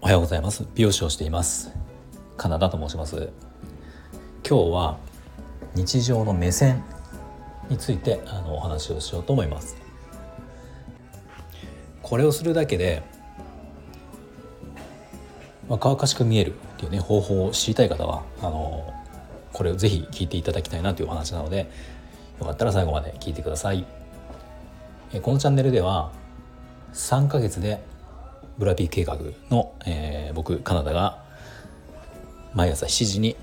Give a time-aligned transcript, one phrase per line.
[0.00, 0.66] おはようございます。
[0.74, 1.72] 美容師をしています。
[2.38, 3.28] カナダと申します。
[4.48, 4.98] 今日は
[5.74, 6.82] 日常の目線
[7.68, 9.76] についてあのお話をしようと思います。
[12.02, 13.02] これをするだけで
[15.68, 18.90] 若々しく見えるっていうね方法を知りたい方はあの
[19.52, 21.70] これをぜひ聞いていただきたいなというお話なので
[22.40, 24.03] よかったら最後まで聞いてください。
[25.20, 26.10] このチャンネルでは
[26.92, 27.84] 3ヶ月で
[28.58, 29.16] ブラピー計画
[29.48, 31.22] の、えー、僕カナダが
[32.52, 33.36] 毎朝7時に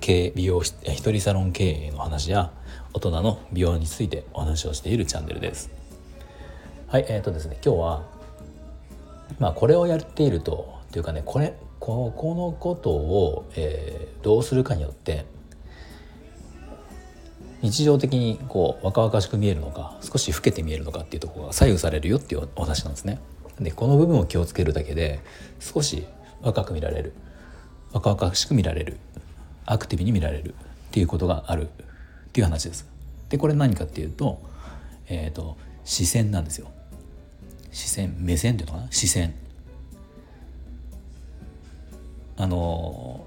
[0.00, 2.50] 経美容一人サロン経営の話や
[2.92, 5.70] 大人の美容についてお話をしているチャンネルです。
[6.88, 8.02] はいえーとですね今日は
[9.38, 15.24] まあこれをやっているとというかねこれここのことを、えー、どうするかによって
[17.62, 23.20] 日常的にこう若々しく見えるのか少し老けて見えるのかっていうところが左右されるよっていうお話なんですね。
[23.60, 25.20] でこの部分を気をつけるだけで
[25.60, 26.06] 少し
[26.40, 27.12] 若く見られる
[27.92, 28.96] 若々しく見られる
[29.66, 30.54] アクティブに見られるっ
[30.92, 31.70] ていうことがあるっ
[32.32, 32.88] ていう話です。
[33.28, 34.40] でこれ何かっていうと,、
[35.08, 36.68] えーと、視線なんですよ。
[37.70, 38.90] 視線目線っていうのかな？
[38.90, 39.34] 視線。
[42.38, 43.26] あの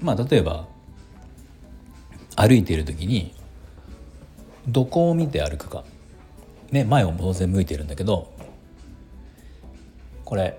[0.00, 0.68] まあ例えば
[2.36, 3.34] 歩いている時に
[4.68, 5.84] どこを見て歩くか、
[6.70, 8.32] ね、前を当然向いてるんだけど
[10.24, 10.58] これ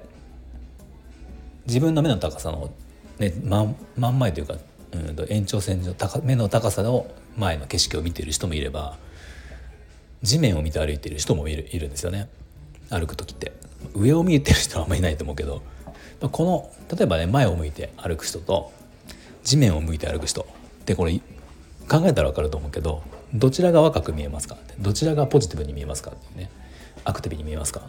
[1.65, 2.71] 自分の目の高さの、
[3.19, 4.55] ね、真真ん前というか、
[4.91, 8.97] うん、延長線上高目の高さの前の景色を見てる人もいれば
[10.23, 12.27] 地面を見て歩いている人もいるいるんですよね。
[12.89, 13.51] 歩く時って。
[13.93, 15.61] 上を見えてる人はあんまりいないと思うけど
[16.31, 18.71] この例えばね前を向いて歩く人と
[19.43, 20.45] 地面を向いて歩く人っ
[20.85, 21.21] てこれ
[21.89, 24.57] 考えたら分かると思うけどどちらが若く見えますか？
[24.79, 26.49] どちらがポジティブに見えますかっていうね
[27.03, 27.81] アクティブに見えますか？
[27.81, 27.83] っ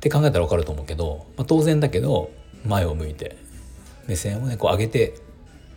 [0.00, 2.30] て考えたら分かると思うけど、まあ、当然だけど
[2.64, 3.36] 前を向いて
[4.06, 5.14] 目線をねこう上げて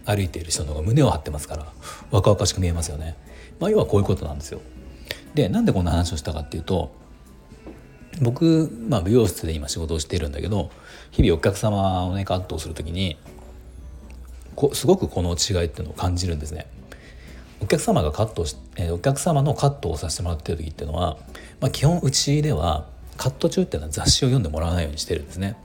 [0.05, 1.65] 歩いている人の方が胸を張ってますから
[2.11, 3.15] 若々しく見えますよね。
[3.59, 4.61] まあ、要はこういうことなんですよ。
[5.33, 6.95] でなんでこんな話をしたかっていうと
[8.21, 10.69] 僕、まあ、美容室で今仕事をしているんだけど
[11.11, 13.17] 日々お客様をねカットをする時に
[14.55, 16.67] こすごくこの違いっていうのを感じるんですね。
[17.61, 21.17] お客様がカットし、えー、お客様のカットをさせてもらってる時っていうのは、
[21.61, 25.55] まあ、基本うちではカット中っていうのは雑誌を読んでもらわないようにしてるんですね。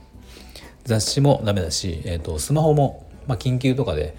[0.85, 4.15] 雑誌もダメだし、えーと、スマホも、まあ、緊急とかで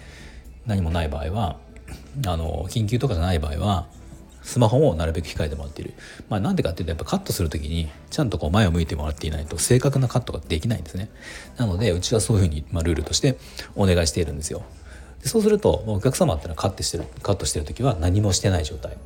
[0.67, 1.57] 何もない場合は
[2.27, 3.87] あの緊急とかじゃない場合は
[4.43, 5.95] スマホもなるべく控えてもらっている。
[6.29, 11.11] まあ、なんでかっていうとやっぱカットする時にちゃんとこう前を向いてもらっていないと正確なカットができないんですね。
[11.57, 13.39] なのでうちはそういうふうに、まあ、ルールとして
[13.77, 14.63] お願いしているんですよ。
[15.23, 18.97] でそうするとお客様ってのはカットしてるカットしてる時は何もしてない状態。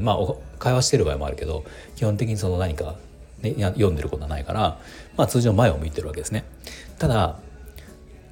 [0.00, 0.16] まあ
[0.58, 1.64] 会話してる場合もあるけど
[1.96, 2.96] 基本的にその何か、
[3.40, 4.78] ね、読んでることはないから、
[5.16, 6.44] まあ、通常前を向いてるわけですね。
[6.98, 7.38] ただ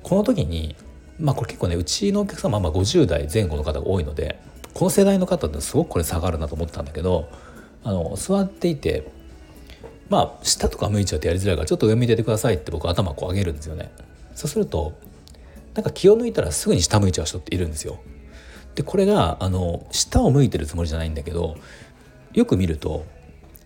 [0.03, 0.77] この時に
[1.19, 4.41] まあこれ結構ねうちのお客様はまあ50代前後の方が多いので
[4.75, 7.29] この世代の方ってすごくこれ下がるなと思ったんだけど
[7.85, 9.11] あの座っていて
[10.09, 13.91] まあ下とか向いちゃってやりづらいからちょっと上向いててくださいって僕頭こう上げるんですよね。
[14.35, 14.93] そうすると
[15.75, 18.01] なんか気を抜いたらすぐに下向いちゃう人っているんですよ。
[18.75, 21.57] でこれがあの下を向いてるつもりじゃないんだけど
[22.33, 23.05] よく見ると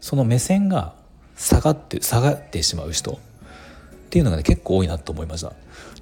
[0.01, 0.95] その目線が
[1.37, 3.17] 下がって下がってしまう人っ
[4.11, 5.53] ていうのがね結構多いなと思いました。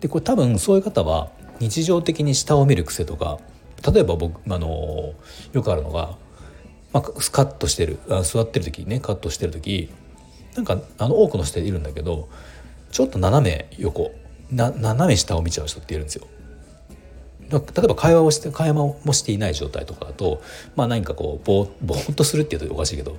[0.01, 1.31] でこれ多分そういう方は
[1.61, 3.39] 日常的に下を見る癖とか
[3.91, 5.15] 例えば僕あの
[5.53, 6.17] よくあるのが、
[6.93, 7.11] まあ、カ
[7.43, 9.91] ットしてるあ座ってる時ねカットしてる時
[10.55, 12.29] なんかあの多くの人いるんだけど
[12.91, 14.13] ちょっと斜め横
[14.51, 16.27] な斜め下を見ちゃう人っているんですよ。
[17.51, 20.41] 例えば会話をして会話もしていない状態とかだと、
[20.75, 23.19] まあ、何かこうぼぼーっとするっていうとおかしいけど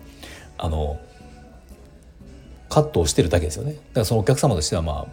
[0.57, 0.99] あの
[2.67, 5.07] カットをしてるだけですよねだからそのお客様としてはまあ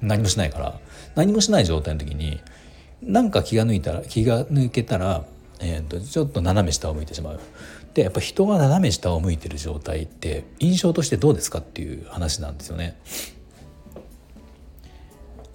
[0.00, 0.80] 何もしないから
[1.14, 2.40] 何もしない状態の時に
[3.02, 5.24] なんか気が抜いたら気が抜けたら、
[5.60, 7.40] えーと、ちょっと斜め下を向いてしまう。
[7.94, 12.98] でやっぱ人が斜め下を向いてる状態って印象としてどうですかっていう話なんですよね。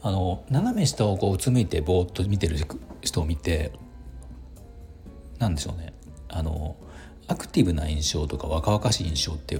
[0.02, 2.58] あの斜め下をこううつむいてぼーっと見てる
[3.02, 3.72] 人を見て
[5.40, 5.94] 何でしょうね
[6.30, 6.78] あの
[7.28, 9.60] アクティブな印象とか若々しい印象って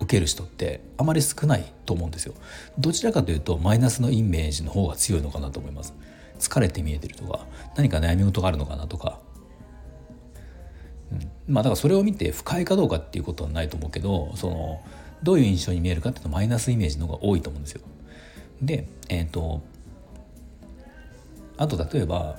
[0.00, 2.34] 受ける人ってあまり少ないと思うんですよ。
[2.78, 5.94] どちらかというとマイナスのイメージの方が強いのかなと思います。
[6.38, 7.46] 疲れて見えてるとか
[7.76, 9.20] 何か悩み事があるのかなとか、
[11.12, 14.82] うん、まあだからそれを見て不快かどうかっていうことはないと思うけどその
[15.22, 17.82] どういう印象に見えるかっていうとマイナスイメージの方が多いと思うんですよ。
[18.62, 19.62] でえっ、ー、と
[21.56, 22.38] あと例えば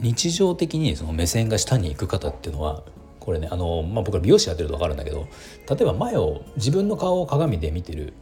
[0.00, 2.82] 日常的にその目線が下に行く方っていうのは
[3.20, 5.26] これねあの、まあ、僕は美容師やってると分かるんだけど
[5.68, 8.12] 例えば前を自分の顔を鏡で見てる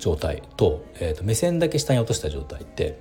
[0.00, 2.98] 状態と,、えー、と目線だけ下に落とした状態って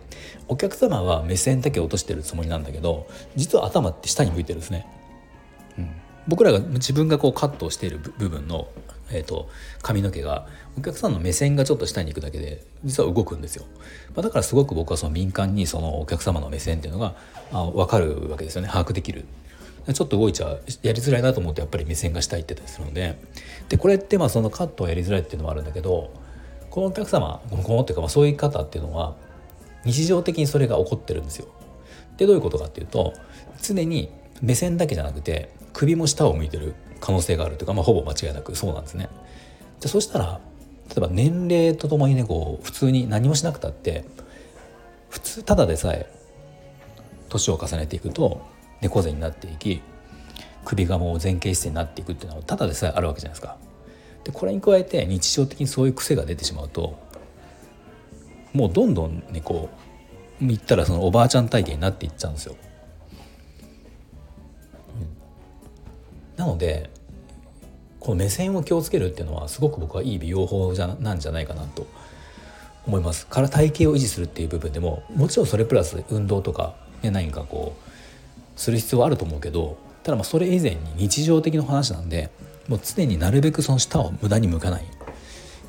[0.48, 4.86] お客様は目線だけ落としてるつもりなんだけど実は頭って下に向いてるんですね。
[5.78, 5.90] うん、
[6.28, 8.68] 僕らが自分がこうカットをしている部分の、
[9.12, 9.50] えーと、
[9.82, 10.46] 髪の毛が
[10.78, 13.66] お客さんの目線がちょっと下に行くだけで実は動くんですよ、
[14.14, 17.16] まあ、だからすごく僕はその敏感にそのお客様の目線っていうのが
[17.54, 18.68] あ分かるわけですよね。
[18.68, 19.26] 把握できる。
[19.94, 23.18] ちょっと動いちゃうやりづらいなと思ってやっぱり目線が下行ってたりするので。
[23.70, 26.12] でこれってまあそのカットをやりづらいっていうのもあるんだけど
[26.70, 29.16] このお客様このっていうかまあそういう方っていうのは
[29.86, 31.48] 日常的にそれが起こってるんですよ。
[32.18, 33.14] でどういうことかっていうと
[33.62, 34.10] 常に
[34.42, 39.10] 目線だけじゃなくて首も下を向いてる可能性があるというか、まあ、ほぼ間違いなくそうなんですね。
[39.80, 40.40] じゃそしたら
[40.90, 44.06] 例えば年齢とともにねこう普通に何もしなくたって
[45.10, 46.12] 普通ただでさえ
[47.30, 48.42] 年を重ねていくと
[48.82, 49.82] 猫背になっていき
[50.66, 53.58] 首がもう前傾姿勢になっていくっていうのはただでさえあるわけじゃないですか。
[54.24, 56.98] でこれに加えて日常的にそういう癖が出てしまうと
[58.54, 59.70] もうどんどんねこ
[60.42, 62.56] う言ったらそのおばあちゃん体型になっていっちゃうんですよ。
[66.38, 66.90] なので
[68.00, 71.86] この目線を気をつけるっていうのはすごく僕はいい美容法じゃなんじゃないかなと
[72.88, 73.28] 思います。
[73.28, 82.30] から体型を維持するっていう部分でももちろんそれプラス運動とか、ね、何かこうする必要はあると思うけどただまあそれ以前に日常的な話なんで
[82.70, 84.86] もう常になるべくその舌を無駄に向かない、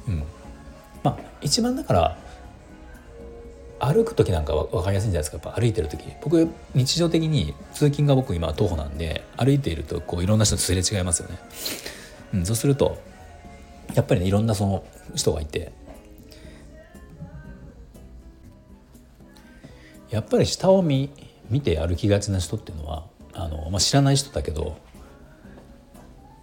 [0.06, 0.23] うん、
[1.02, 2.19] まあ一番だから
[3.81, 5.38] 歩く時なんか分かりやすいんじゃないですか。
[5.43, 6.05] やっぱ歩いてる時。
[6.23, 11.38] 僕日常的に通勤が僕今徒歩なんで歩いているとこういろんな人とすれ違いますよね、
[12.35, 13.00] うん、そうすると
[13.94, 14.85] やっぱりねいろんなその
[15.17, 15.73] 人がいて。
[20.11, 21.08] やっぱり下を見
[21.49, 24.76] 見て歩きがちな人っていうのはあの、まあ、知らない人だけど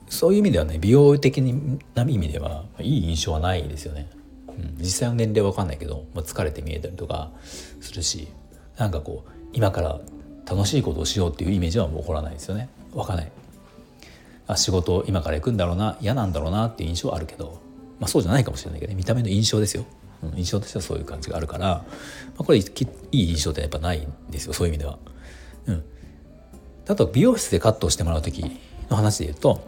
[0.10, 4.10] そういう意味ではね美容的な意味ではいい印象はないですよね。
[4.50, 7.32] うん、実際の年齢は分かんないけど、まあ、疲れて見えたりとか
[7.80, 8.28] するし
[8.78, 10.00] なんかこう今から
[10.50, 12.70] 楽しいことをしようっていうイメージはもう起こらないですよね。
[12.94, 13.32] 分かんない。
[14.48, 17.60] あ仕事今から行くんだろうな嫌なんだろうなっていう印象はあるけど、
[18.00, 19.86] まあ、そうじゃないかもしれないけど、ね、見た目の印象ですよ。
[20.36, 21.86] 印象としてはそういう感じがあるから、ま
[22.40, 22.66] あ、これいい
[23.12, 24.98] 印象ってやっぱないんですよそういう意味では。
[25.68, 25.84] うん、
[26.88, 28.44] あと美容室でカットをしてもらう時
[28.90, 29.68] の話で言うと、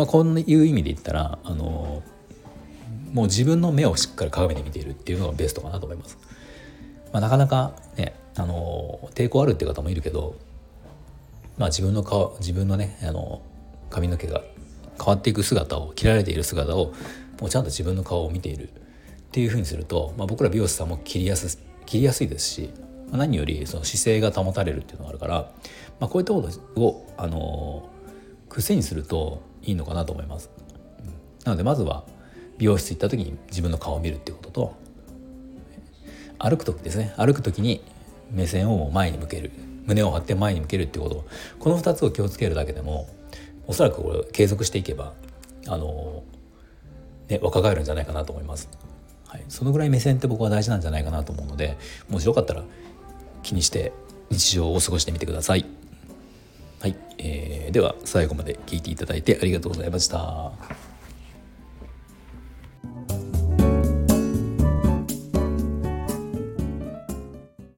[0.00, 2.02] まあ、こういう意味で言ったらあの
[3.12, 6.16] もう自分の目をしっかり鏡で見ているっていうのがベストかなと思います。
[7.12, 10.36] まあ、なかなかねあの抵抗あるっていう方もいるけど、
[11.58, 13.42] まあ、自分の顔自分のねあの
[13.90, 14.40] 髪の毛が
[14.96, 16.94] 変わっていく姿を切られている姿を
[17.38, 18.72] もうちゃんと自分の顔を見ているっ
[19.32, 22.70] ていうふうにすると、まあ、僕ら美容師さんも切りやす切りやすいですし、
[23.10, 25.52] まあ、何よりその姿勢が保たれるっていうのがあるから、
[26.00, 27.90] まあ、こういったことを、あの
[28.48, 30.50] 癖にするといいのかなと思います。
[31.44, 32.04] なのでまずは
[32.58, 34.76] 美容室行った時に自分の顔を見るっていうことと
[36.38, 37.82] 歩く時ですね歩く時に
[38.30, 39.50] 目線を前に向ける
[39.86, 41.24] 胸を張って前に向けるっていうこと
[41.58, 43.08] この2つを気をつけるだけでも
[43.66, 45.14] おそらくこれ継続していけば
[45.66, 46.22] あの
[47.30, 48.68] ね、若返るんじゃないかなと思います。
[49.26, 51.78] はい、そのぐらい目線って僕は大事なんじゃないかなと思うので
[52.08, 52.64] もしよかったら
[53.44, 53.92] 気にして
[54.28, 55.64] 日常を過ごしてみてください。
[57.22, 60.89] えー、では最後まで聴いていただいてありがとうございました。